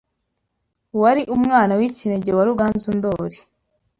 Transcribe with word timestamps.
wari 1.01 1.21
Umwana 1.35 1.71
w’ 1.79 1.81
ikinege 1.89 2.31
wa 2.37 2.43
Ruganzu 2.49 2.89
Ndoli 2.97 3.37